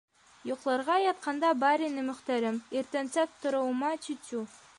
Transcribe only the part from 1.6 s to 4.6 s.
бар ине Мөхтәрем, иртәнсәк тороуыма тю-тю.